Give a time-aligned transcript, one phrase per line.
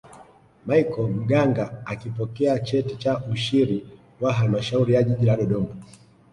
[0.67, 3.85] michel maganga akipokea cheti cha ushiri
[4.21, 5.75] wa halmashauri ya jiji la dodoma